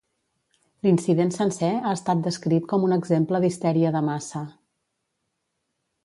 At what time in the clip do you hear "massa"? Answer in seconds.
4.09-4.41